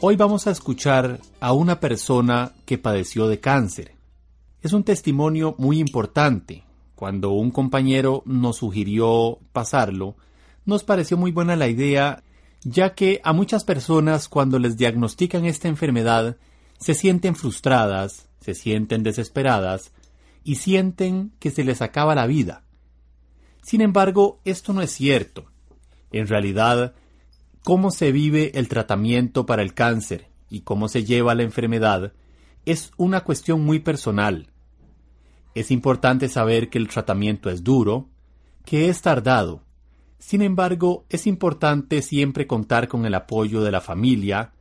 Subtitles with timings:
[0.00, 3.96] Hoy vamos a escuchar a una persona que padeció de cáncer.
[4.62, 10.16] Es un testimonio muy importante cuando un compañero nos sugirió pasarlo,
[10.64, 12.22] nos pareció muy buena la idea,
[12.62, 16.36] ya que a muchas personas cuando les diagnostican esta enfermedad
[16.78, 19.92] se sienten frustradas, se sienten desesperadas
[20.44, 22.64] y sienten que se les acaba la vida.
[23.62, 25.46] Sin embargo, esto no es cierto.
[26.10, 26.94] En realidad,
[27.64, 32.12] cómo se vive el tratamiento para el cáncer y cómo se lleva la enfermedad
[32.64, 34.50] es una cuestión muy personal.
[35.54, 38.08] Es importante saber que el tratamiento es duro,
[38.64, 39.62] que es tardado.
[40.18, 44.52] Sin embargo, es importante siempre contar con el apoyo de la familia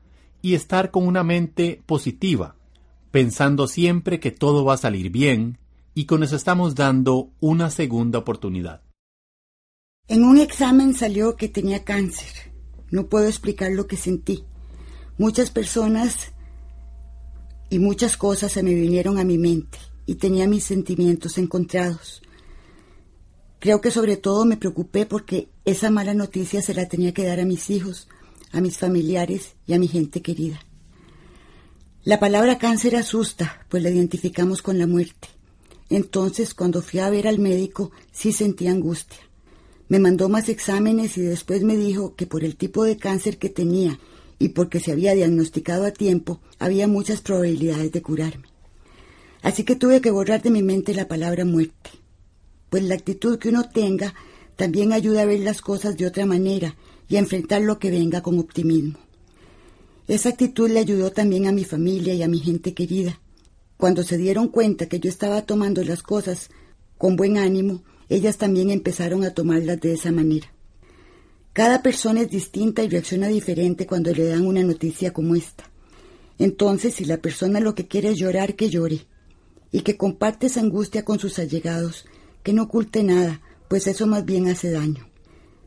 [0.42, 2.56] y estar con una mente positiva,
[3.12, 5.58] pensando siempre que todo va a salir bien
[5.94, 8.82] y que nos estamos dando una segunda oportunidad.
[10.08, 12.54] En un examen salió que tenía cáncer.
[12.92, 14.46] No puedo explicar lo que sentí.
[15.18, 16.34] Muchas personas
[17.70, 22.22] y muchas cosas se me vinieron a mi mente y tenía mis sentimientos encontrados.
[23.60, 27.40] Creo que sobre todo me preocupé porque esa mala noticia se la tenía que dar
[27.40, 28.08] a mis hijos,
[28.52, 30.60] a mis familiares y a mi gente querida.
[32.04, 35.28] La palabra cáncer asusta, pues la identificamos con la muerte.
[35.90, 39.20] Entonces, cuando fui a ver al médico, sí sentí angustia.
[39.90, 43.50] Me mandó más exámenes y después me dijo que por el tipo de cáncer que
[43.50, 44.00] tenía
[44.40, 48.48] y porque se había diagnosticado a tiempo, había muchas probabilidades de curarme.
[49.42, 51.90] Así que tuve que borrar de mi mente la palabra muerte,
[52.70, 54.14] pues la actitud que uno tenga
[54.56, 56.76] también ayuda a ver las cosas de otra manera
[57.08, 58.98] y a enfrentar lo que venga con optimismo.
[60.08, 63.20] Esa actitud le ayudó también a mi familia y a mi gente querida.
[63.78, 66.50] Cuando se dieron cuenta que yo estaba tomando las cosas
[66.98, 70.52] con buen ánimo, ellas también empezaron a tomarlas de esa manera.
[71.54, 75.70] Cada persona es distinta y reacciona diferente cuando le dan una noticia como esta.
[76.40, 79.08] Entonces, si la persona lo que quiere es llorar, que llore
[79.72, 82.06] y que comparte esa angustia con sus allegados,
[82.44, 85.08] que no oculte nada, pues eso más bien hace daño.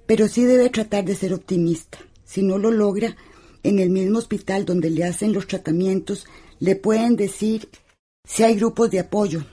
[0.07, 1.99] Pero sí debe tratar de ser optimista.
[2.25, 3.17] Si no lo logra,
[3.63, 6.27] en el mismo hospital donde le hacen los tratamientos,
[6.59, 7.69] le pueden decir
[8.25, 9.45] si hay grupos de apoyo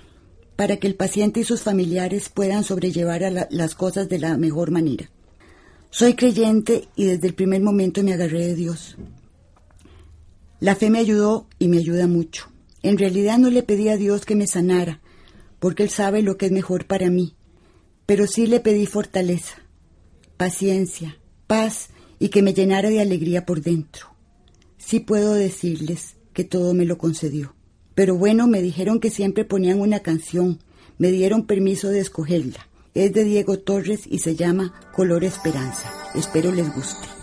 [0.56, 5.10] para que el paciente y sus familiares puedan sobrellevar las cosas de la mejor manera.
[5.90, 8.98] Soy creyente y desde el primer momento me agarré de Dios.
[10.60, 12.52] La fe me ayudó y me ayuda mucho.
[12.82, 15.02] En realidad no le pedí a Dios que me sanara,
[15.60, 17.36] porque Él sabe lo que es mejor para mí,
[18.06, 19.56] pero sí le pedí fortaleza,
[20.38, 21.18] paciencia,
[21.48, 21.90] paz
[22.20, 24.08] y que me llenara de alegría por dentro.
[24.78, 27.56] Sí puedo decirles que todo me lo concedió.
[27.96, 30.60] Pero bueno, me dijeron que siempre ponían una canción,
[30.98, 32.68] me dieron permiso de escogerla.
[32.94, 35.92] Es de Diego Torres y se llama Color Esperanza.
[36.16, 37.17] Espero les guste.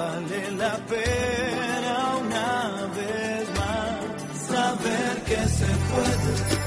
[0.00, 1.94] Vale la pena
[2.24, 2.50] una
[2.96, 3.98] vez más
[4.48, 6.59] saber que se puede,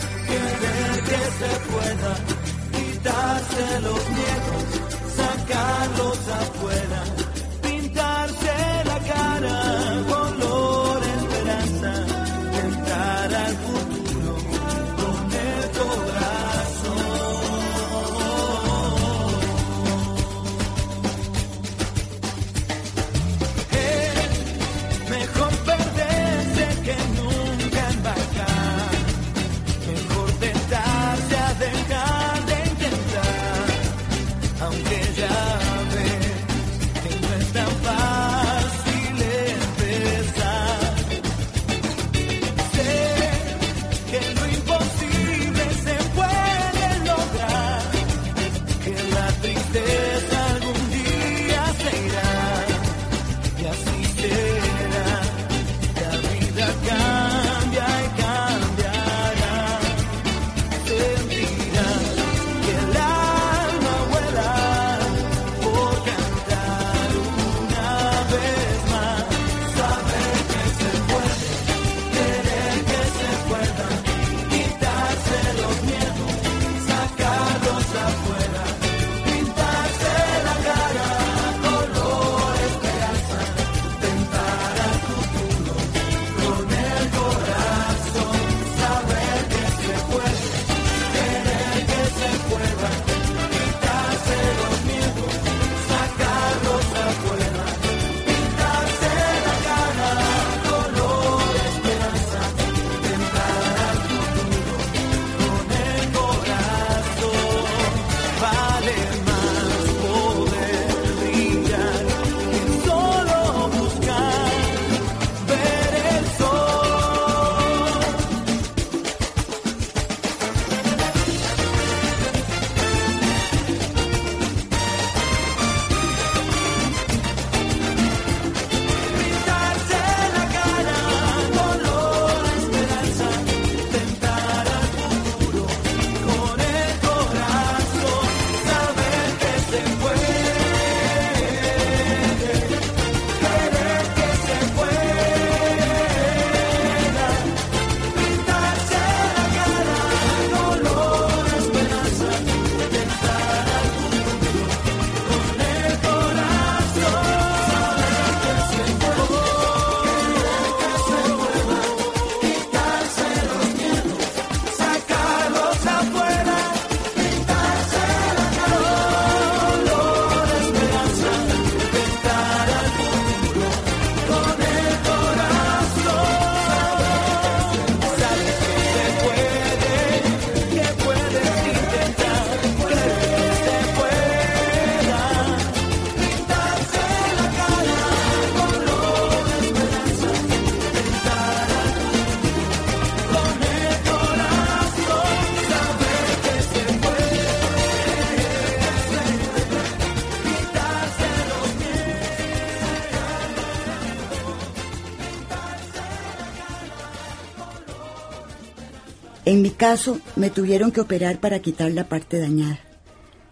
[209.83, 212.79] caso, me tuvieron que operar para quitar la parte dañada.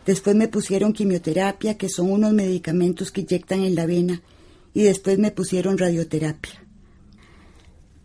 [0.05, 4.21] Después me pusieron quimioterapia, que son unos medicamentos que inyectan en la vena,
[4.73, 6.65] y después me pusieron radioterapia.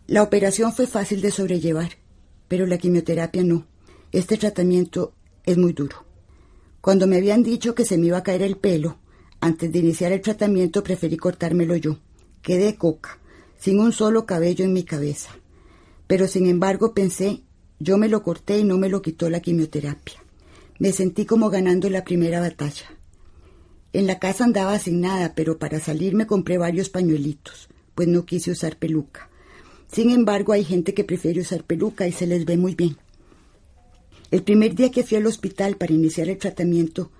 [0.07, 1.91] La operación fue fácil de sobrellevar,
[2.49, 3.65] pero la quimioterapia no.
[4.11, 5.13] Este tratamiento
[5.45, 6.03] es muy duro.
[6.81, 8.97] Cuando me habían dicho que se me iba a caer el pelo,
[9.39, 11.99] antes de iniciar el tratamiento preferí cortármelo yo.
[12.41, 13.19] Quedé coca,
[13.57, 15.29] sin un solo cabello en mi cabeza.
[16.07, 17.46] Pero sin embargo pensé,
[17.79, 20.23] yo me lo corté y no me lo quitó la quimioterapia.
[20.79, 22.85] Me sentí como ganando la primera batalla.
[23.93, 28.25] En la casa andaba sin nada, pero para salir me compré varios pañuelitos, pues no
[28.25, 29.29] quise usar peluca.
[29.91, 32.97] Sin embargo, hay gente que prefiere usar peluca y se les ve muy bien.
[34.29, 37.11] El primer día que fui al hospital para iniciar el tratamiento,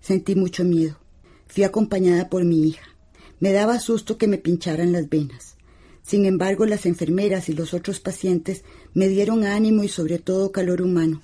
[0.00, 0.98] sentí mucho miedo.
[1.46, 2.84] Fui acompañada por mi hija.
[3.38, 5.56] Me daba susto que me pincharan las venas.
[6.02, 8.64] Sin embargo, las enfermeras y los otros pacientes
[8.94, 11.22] me dieron ánimo y sobre todo calor humano,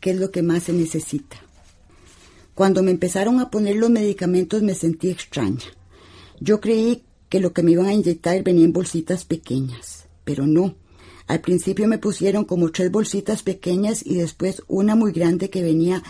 [0.00, 1.36] que es lo que más se necesita.
[2.54, 5.64] Cuando me empezaron a poner los medicamentos me sentí extraña.
[6.40, 10.76] Yo creí que lo que me iban a inyectar venía en bolsitas pequeñas, pero no.
[11.26, 16.02] Al principio me pusieron como tres bolsitas pequeñas y después una muy grande que venía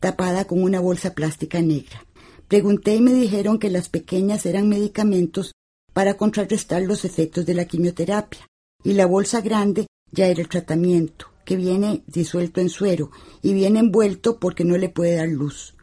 [0.00, 2.04] tapada con una bolsa plástica negra.
[2.48, 5.52] Pregunté y me dijeron que las pequeñas eran medicamentos
[5.92, 8.46] para contrarrestar los efectos de la quimioterapia
[8.82, 13.10] y la bolsa grande ya era el tratamiento, que viene disuelto en suero
[13.42, 15.74] y viene envuelto porque no le puede dar luz.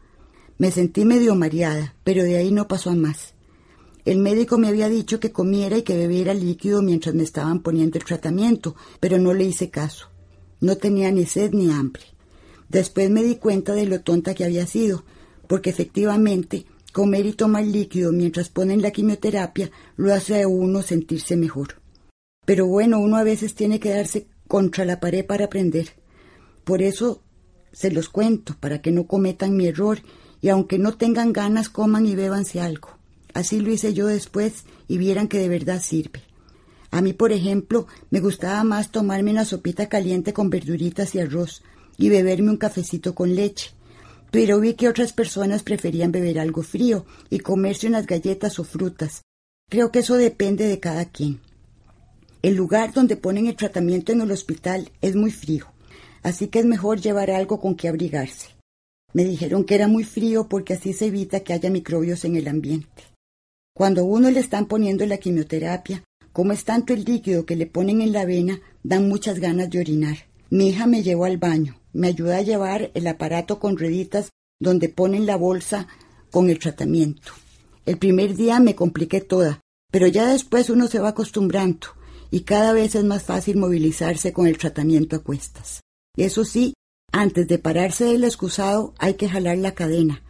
[0.56, 3.34] Me sentí medio mareada, pero de ahí no pasó a más.
[4.04, 7.98] El médico me había dicho que comiera y que bebiera líquido mientras me estaban poniendo
[7.98, 10.08] el tratamiento, pero no le hice caso.
[10.60, 12.02] No tenía ni sed ni hambre.
[12.68, 15.04] Después me di cuenta de lo tonta que había sido,
[15.46, 21.36] porque efectivamente comer y tomar líquido mientras ponen la quimioterapia lo hace a uno sentirse
[21.36, 21.79] mejor.
[22.44, 25.90] Pero bueno, uno a veces tiene que darse contra la pared para aprender.
[26.64, 27.22] Por eso
[27.72, 30.00] se los cuento, para que no cometan mi error
[30.40, 32.98] y aunque no tengan ganas, coman y bébanse algo.
[33.34, 36.22] Así lo hice yo después y vieran que de verdad sirve.
[36.90, 41.62] A mí, por ejemplo, me gustaba más tomarme una sopita caliente con verduritas y arroz
[41.96, 43.70] y beberme un cafecito con leche.
[44.32, 49.22] Pero vi que otras personas preferían beber algo frío y comerse unas galletas o frutas.
[49.68, 51.40] Creo que eso depende de cada quien.
[52.42, 55.66] El lugar donde ponen el tratamiento en el hospital es muy frío,
[56.22, 58.48] así que es mejor llevar algo con que abrigarse.
[59.12, 62.48] Me dijeron que era muy frío porque así se evita que haya microbios en el
[62.48, 63.02] ambiente.
[63.74, 67.66] Cuando a uno le están poniendo la quimioterapia, como es tanto el líquido que le
[67.66, 70.16] ponen en la vena, dan muchas ganas de orinar.
[70.48, 74.88] Mi hija me llevó al baño, me ayuda a llevar el aparato con rueditas donde
[74.88, 75.88] ponen la bolsa
[76.30, 77.32] con el tratamiento.
[77.84, 79.60] El primer día me compliqué toda,
[79.92, 81.99] pero ya después uno se va acostumbrando
[82.30, 85.80] y cada vez es más fácil movilizarse con el tratamiento a cuestas.
[86.16, 86.74] Eso sí,
[87.12, 90.22] antes de pararse del excusado hay que jalar la cadena,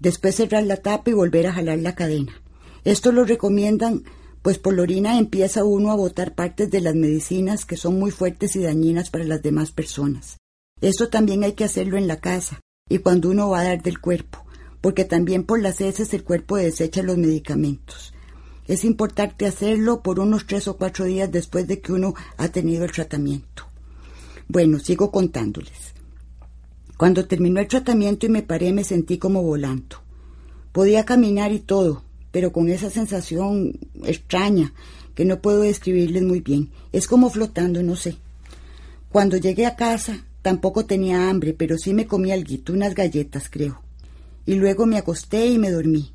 [0.00, 2.40] después cerrar la tapa y volver a jalar la cadena.
[2.84, 4.04] Esto lo recomiendan,
[4.42, 8.10] pues por la orina empieza uno a botar partes de las medicinas que son muy
[8.10, 10.38] fuertes y dañinas para las demás personas.
[10.80, 14.00] Esto también hay que hacerlo en la casa y cuando uno va a dar del
[14.00, 14.44] cuerpo,
[14.80, 18.12] porque también por las heces el cuerpo desecha los medicamentos.
[18.66, 22.84] Es importante hacerlo por unos tres o cuatro días después de que uno ha tenido
[22.84, 23.64] el tratamiento.
[24.48, 25.94] Bueno, sigo contándoles.
[26.96, 29.98] Cuando terminó el tratamiento y me paré me sentí como volando.
[30.72, 34.72] Podía caminar y todo, pero con esa sensación extraña
[35.14, 36.70] que no puedo describirles muy bien.
[36.92, 38.18] Es como flotando, no sé.
[39.10, 43.80] Cuando llegué a casa tampoco tenía hambre, pero sí me comí alguito, unas galletas, creo.
[44.44, 46.12] Y luego me acosté y me dormí.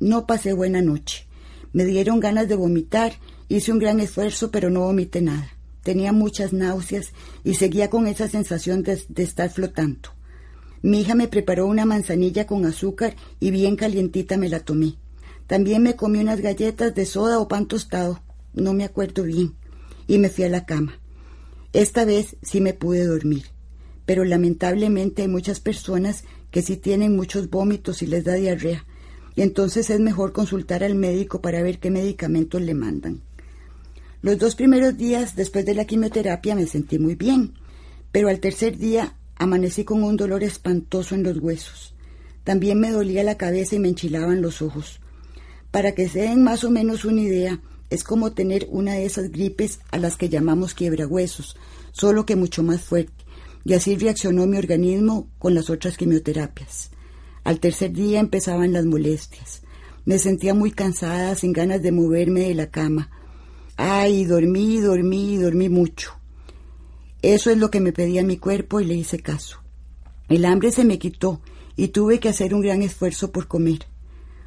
[0.00, 1.26] No pasé buena noche.
[1.74, 3.14] Me dieron ganas de vomitar,
[3.48, 5.50] hice un gran esfuerzo, pero no vomité nada.
[5.82, 7.10] Tenía muchas náuseas
[7.42, 10.10] y seguía con esa sensación de, estar flotando.
[10.82, 14.94] Mi hija me preparó una manzanilla con azúcar y bien calientita me la tomé.
[15.48, 19.56] También me comí unas galletas de soda o pan tostado, no me acuerdo bien,
[20.06, 21.00] y me fui a la cama.
[21.72, 23.46] Esta vez sí me pude dormir,
[24.06, 28.86] pero lamentablemente hay muchas personas que sí tienen muchos vómitos y les da diarrea,
[29.36, 33.22] y entonces es mejor consultar al médico para ver qué medicamentos le mandan.
[34.22, 37.54] Los dos primeros días después de la quimioterapia me sentí muy bien,
[38.12, 41.94] pero al tercer día amanecí con un dolor espantoso en los huesos.
[42.44, 45.00] También me dolía la cabeza y me enchilaban los ojos.
[45.70, 47.60] Para que se den más o menos una idea,
[47.90, 51.56] es como tener una de esas gripes a las que llamamos quiebrahuesos,
[51.92, 53.24] solo que mucho más fuerte,
[53.64, 56.90] y así reaccionó mi organismo con las otras quimioterapias.
[57.44, 59.62] Al tercer día empezaban las molestias.
[60.06, 63.10] Me sentía muy cansada, sin ganas de moverme de la cama.
[63.76, 66.12] Ay, dormí, dormí, dormí mucho.
[67.22, 69.60] Eso es lo que me pedía mi cuerpo y le hice caso.
[70.28, 71.42] El hambre se me quitó
[71.76, 73.86] y tuve que hacer un gran esfuerzo por comer.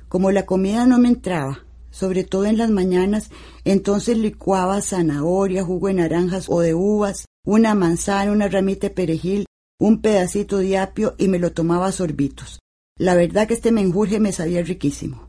[0.10, 3.30] Como la comida no me entraba, sobre todo en las mañanas,
[3.66, 9.46] entonces licuaba zanahoria, jugo de naranjas o de uvas, una manzana, una ramita de perejil,
[9.80, 12.60] un pedacito de apio y me lo tomaba a sorbitos.
[12.98, 15.28] La verdad que este menjurje me sabía riquísimo.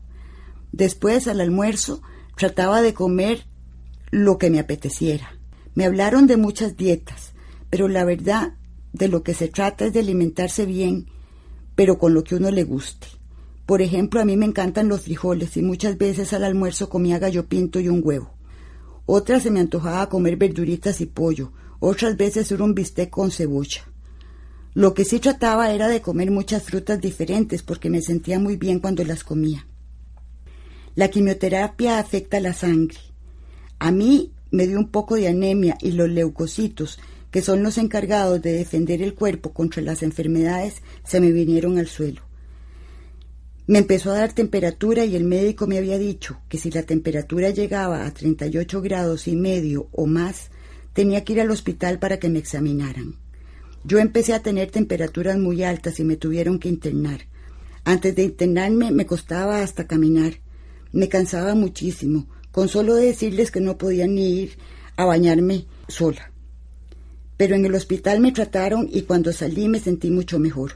[0.71, 2.01] Después, al almuerzo,
[2.35, 3.45] trataba de comer
[4.11, 5.31] lo que me apeteciera.
[5.75, 7.33] Me hablaron de muchas dietas,
[7.69, 8.53] pero la verdad
[8.93, 11.07] de lo que se trata es de alimentarse bien,
[11.75, 13.07] pero con lo que uno le guste.
[13.65, 17.45] Por ejemplo, a mí me encantan los frijoles y muchas veces al almuerzo comía gallo
[17.45, 18.33] pinto y un huevo.
[19.05, 23.88] Otras se me antojaba comer verduritas y pollo, otras veces era un bistec con cebolla.
[24.73, 28.79] Lo que sí trataba era de comer muchas frutas diferentes porque me sentía muy bien
[28.79, 29.65] cuando las comía.
[30.95, 32.97] La quimioterapia afecta la sangre.
[33.79, 36.99] A mí me dio un poco de anemia y los leucocitos,
[37.31, 41.87] que son los encargados de defender el cuerpo contra las enfermedades, se me vinieron al
[41.87, 42.21] suelo.
[43.67, 47.51] Me empezó a dar temperatura y el médico me había dicho que si la temperatura
[47.51, 50.49] llegaba a 38 grados y medio o más,
[50.93, 53.15] tenía que ir al hospital para que me examinaran.
[53.83, 57.21] Yo empecé a tener temperaturas muy altas y me tuvieron que internar.
[57.85, 60.33] Antes de internarme me costaba hasta caminar.
[60.91, 64.57] Me cansaba muchísimo, con solo decirles que no podía ni ir
[64.97, 66.31] a bañarme sola.
[67.37, 70.73] Pero en el hospital me trataron y cuando salí me sentí mucho mejor.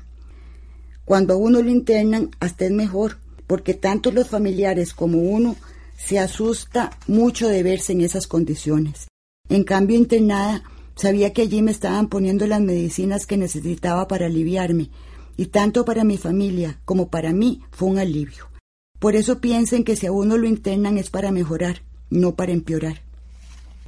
[1.03, 3.17] Cuando a uno lo internan, hasta es mejor,
[3.47, 5.57] porque tanto los familiares como uno
[5.97, 9.07] se asusta mucho de verse en esas condiciones.
[9.49, 10.63] En cambio, internada,
[10.95, 14.89] sabía que allí me estaban poniendo las medicinas que necesitaba para aliviarme,
[15.37, 18.49] y tanto para mi familia como para mí fue un alivio.
[18.99, 23.01] Por eso piensen que si a uno lo internan es para mejorar, no para empeorar.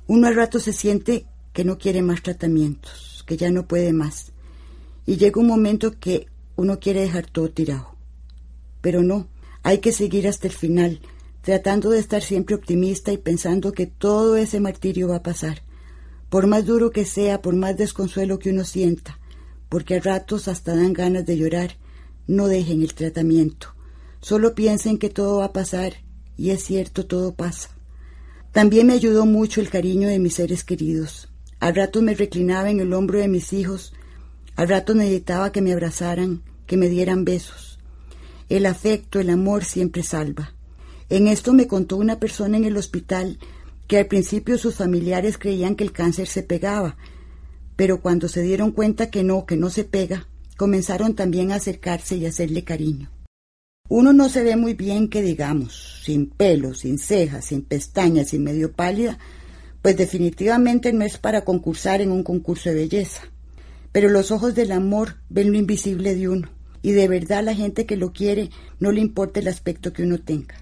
[0.08, 4.34] Uno al rato se siente que no quiere más tratamientos, que ya no puede más.
[5.06, 7.96] Y llega un momento que uno quiere dejar todo tirado.
[8.82, 9.28] Pero no,
[9.64, 11.00] hay que seguir hasta el final,
[11.42, 15.62] tratando de estar siempre optimista y pensando que todo ese martirio va a pasar,
[16.30, 19.20] por más duro que sea, por más desconsuelo que uno sienta,
[19.70, 21.78] porque a ratos hasta dan ganas de llorar,
[22.28, 23.76] no dejen el tratamiento.
[24.22, 25.94] Solo piensen que todo va a pasar,
[26.38, 27.70] y es cierto, todo pasa.
[28.52, 31.30] También me ayudó mucho el cariño de mis seres queridos.
[31.60, 33.94] Al rato me reclinaba en el hombro de mis hijos,
[34.56, 37.80] al rato necesitaba que me abrazaran, que me dieran besos.
[38.48, 40.54] El afecto, el amor siempre salva.
[41.10, 43.40] En esto me contó una persona en el hospital
[43.88, 46.98] que al principio sus familiares creían que el cáncer se pegaba,
[47.76, 50.28] pero cuando se dieron cuenta que no, que no se pega,
[50.58, 53.12] comenzaron también a acercarse y a hacerle cariño.
[53.88, 58.44] Uno no se ve muy bien que digamos, sin pelo, sin cejas, sin pestañas, sin
[58.44, 59.20] medio pálida,
[59.84, 63.22] pues definitivamente no es para concursar en un concurso de belleza.
[63.92, 66.50] Pero los ojos del amor ven lo invisible de uno,
[66.82, 70.18] y de verdad la gente que lo quiere no le importa el aspecto que uno
[70.20, 70.56] tenga.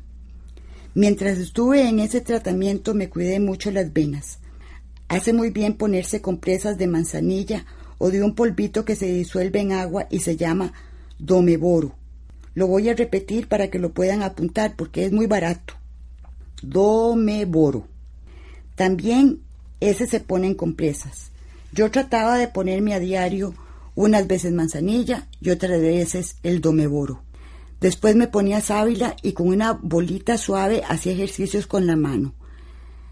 [0.95, 4.37] Mientras estuve en ese tratamiento me cuidé mucho las venas.
[5.07, 7.65] Hace muy bien ponerse compresas de manzanilla
[7.97, 10.73] o de un polvito que se disuelve en agua y se llama
[11.17, 11.95] domeboro.
[12.53, 15.73] Lo voy a repetir para que lo puedan apuntar porque es muy barato.
[16.61, 17.87] Domeboro.
[18.75, 19.39] También
[19.79, 21.31] ese se pone en compresas.
[21.71, 23.55] Yo trataba de ponerme a diario
[23.95, 27.22] unas veces manzanilla y otras veces el domeboro.
[27.83, 32.33] Después me ponía sábila y con una bolita suave hacía ejercicios con la mano.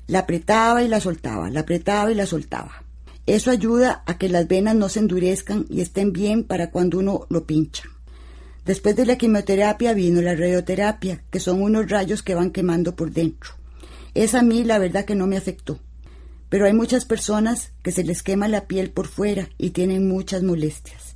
[0.07, 2.85] La apretaba y la soltaba, la apretaba y la soltaba.
[3.25, 7.25] Eso ayuda a que las venas no se endurezcan y estén bien para cuando uno
[7.27, 7.83] lo pincha.
[8.63, 13.11] Después de la quimioterapia vino la radioterapia, que son unos rayos que van quemando por
[13.11, 13.51] dentro.
[14.13, 15.79] Esa a mí la verdad que no me afectó.
[16.47, 20.43] Pero hay muchas personas que se les quema la piel por fuera y tienen muchas
[20.43, 21.15] molestias.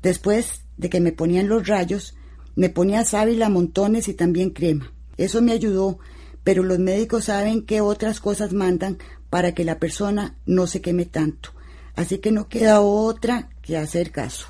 [0.00, 2.14] Después de que me ponían los rayos,
[2.58, 4.92] me ponía sábila montones y también crema.
[5.16, 6.00] Eso me ayudó,
[6.42, 8.98] pero los médicos saben qué otras cosas mandan
[9.30, 11.50] para que la persona no se queme tanto.
[11.94, 14.48] Así que no queda otra que hacer caso.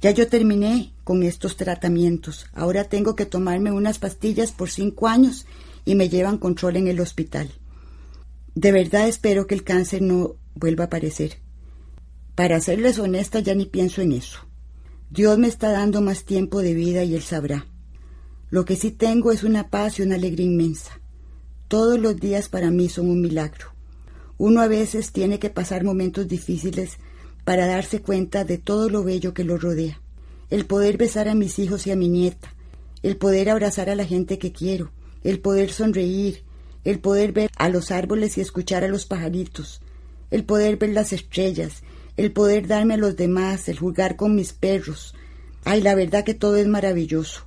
[0.00, 2.46] Ya yo terminé con estos tratamientos.
[2.54, 5.44] Ahora tengo que tomarme unas pastillas por cinco años
[5.84, 7.50] y me llevan control en el hospital.
[8.54, 11.40] De verdad espero que el cáncer no vuelva a aparecer.
[12.34, 14.49] Para serles honesta ya ni pienso en eso.
[15.10, 17.66] Dios me está dando más tiempo de vida y Él sabrá.
[18.48, 21.00] Lo que sí tengo es una paz y una alegría inmensa.
[21.66, 23.74] Todos los días para mí son un milagro.
[24.38, 26.98] Uno a veces tiene que pasar momentos difíciles
[27.44, 30.00] para darse cuenta de todo lo bello que lo rodea.
[30.48, 32.54] El poder besar a mis hijos y a mi nieta,
[33.02, 34.92] el poder abrazar a la gente que quiero,
[35.24, 36.44] el poder sonreír,
[36.84, 39.80] el poder ver a los árboles y escuchar a los pajaritos,
[40.30, 41.82] el poder ver las estrellas,
[42.16, 45.14] el poder darme a los demás, el jugar con mis perros.
[45.64, 47.46] Ay, la verdad que todo es maravilloso.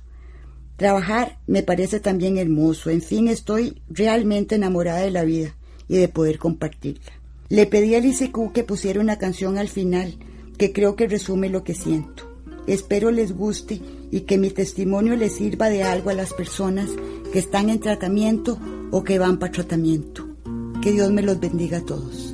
[0.76, 2.90] Trabajar me parece también hermoso.
[2.90, 5.54] En fin, estoy realmente enamorada de la vida
[5.88, 7.12] y de poder compartirla.
[7.48, 10.16] Le pedí a ICQ que pusiera una canción al final
[10.58, 12.30] que creo que resume lo que siento.
[12.66, 16.88] Espero les guste y que mi testimonio les sirva de algo a las personas
[17.32, 18.58] que están en tratamiento
[18.90, 20.26] o que van para tratamiento.
[20.82, 22.33] Que Dios me los bendiga a todos.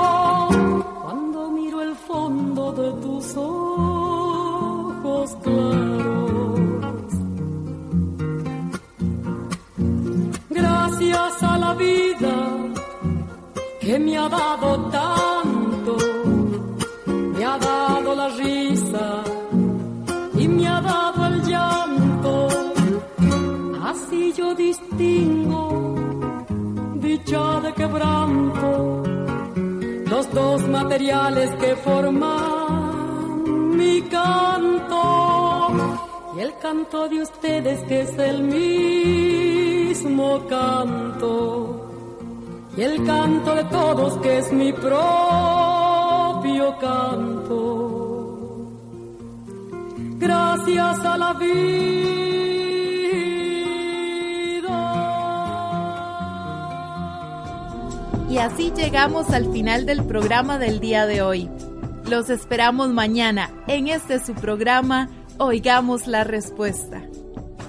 [13.91, 15.97] que me ha dado tanto,
[17.35, 19.21] me ha dado la risa
[20.33, 22.47] y me ha dado el llanto.
[23.83, 25.95] Así yo distingo
[27.01, 29.03] dicha de quebranto,
[30.09, 35.03] los dos materiales que forman mi canto
[36.37, 41.80] y el canto de ustedes que es el mismo canto
[42.77, 44.99] y el canto de todos que es mi propio
[46.79, 48.67] canto.
[50.17, 51.91] Gracias a la vida.
[58.29, 61.49] Y así llegamos al final del programa del día de hoy.
[62.09, 67.01] Los esperamos mañana en este su programa Oigamos la Respuesta.